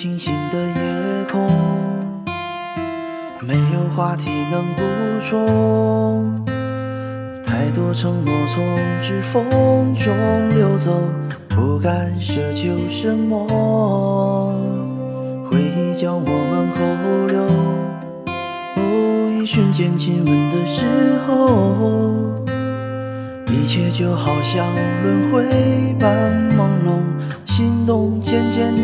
[0.00, 1.50] 星星的夜空，
[3.40, 4.82] 没有话题能补
[5.28, 6.44] 充，
[7.44, 8.64] 太多承诺从
[9.02, 9.44] 指缝
[9.96, 10.14] 中
[10.50, 10.92] 流走，
[11.48, 14.54] 不敢奢求什么。
[15.50, 17.42] 回忆将我们扣留，
[18.76, 20.84] 哦，一瞬间亲吻的时
[21.26, 22.46] 候，
[23.48, 24.64] 一切就好像
[25.02, 25.42] 轮回
[25.98, 26.56] 般，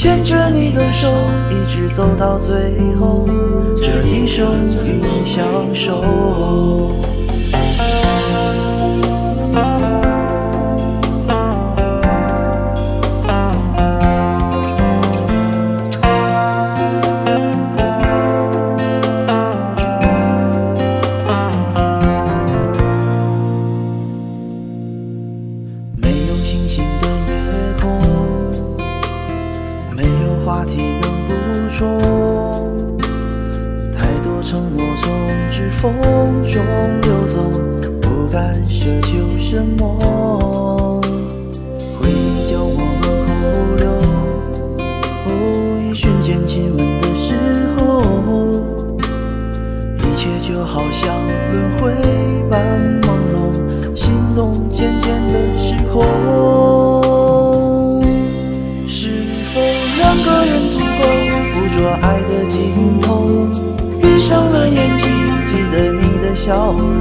[0.00, 1.12] 牵着你的手，
[1.50, 2.56] 一直走到最
[2.94, 3.28] 后，
[3.76, 6.00] 这一生与你相守。
[35.30, 35.94] 从指缝
[36.50, 36.60] 中
[37.02, 37.38] 流走，
[38.02, 41.00] 不敢奢求什么。
[41.94, 43.30] 回忆将我们扣
[43.76, 43.86] 留，
[45.26, 45.30] 哦，
[45.88, 47.28] 一瞬间亲吻的时
[47.76, 47.80] 候，
[49.98, 51.14] 一切就好像
[51.52, 51.94] 轮回
[52.50, 52.60] 般
[53.02, 54.99] 朦胧，心动渐
[66.50, 67.00] 笑容。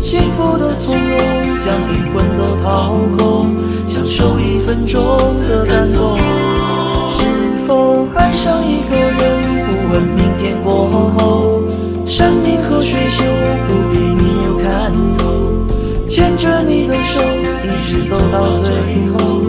[0.00, 1.18] 幸福的从容，
[1.64, 3.54] 将灵魂都掏空，
[3.86, 5.00] 享受一分钟
[5.48, 6.18] 的感动。
[7.16, 7.22] 是
[7.64, 11.62] 否爱上一个人，不问明天过后，
[12.08, 13.22] 山明和水秀，
[13.68, 15.22] 不必你有看头。
[16.08, 17.22] 牵着你的手，
[17.62, 18.68] 一直走到最
[19.12, 19.42] 后，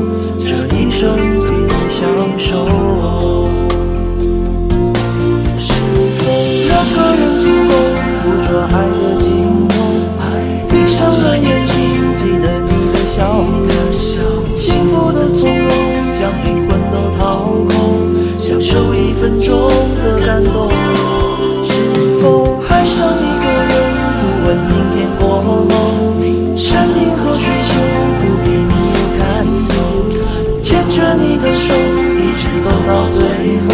[30.98, 31.76] 着你的手，
[32.18, 33.22] 一直走到最
[33.68, 33.70] 后，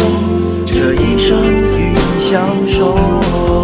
[0.66, 1.42] 这一生
[1.74, 3.63] 与你相守。